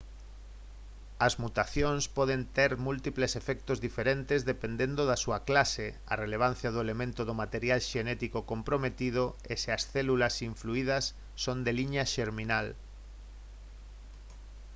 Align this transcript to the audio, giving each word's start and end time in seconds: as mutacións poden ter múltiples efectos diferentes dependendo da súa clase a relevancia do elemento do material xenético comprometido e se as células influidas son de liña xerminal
as 1.27 1.33
mutacións 1.43 2.03
poden 2.17 2.41
ter 2.57 2.71
múltiples 2.87 3.31
efectos 3.41 3.77
diferentes 3.87 4.39
dependendo 4.51 5.01
da 5.09 5.17
súa 5.23 5.39
clase 5.49 5.85
a 6.11 6.13
relevancia 6.23 6.69
do 6.71 6.83
elemento 6.85 7.21
do 7.25 7.35
material 7.43 7.79
xenético 7.91 8.39
comprometido 8.51 9.23
e 9.51 9.53
se 9.61 9.69
as 9.77 9.83
células 9.93 10.35
influidas 10.49 11.05
son 11.43 11.57
de 11.65 11.71
liña 11.79 12.03
xerminal 12.13 12.67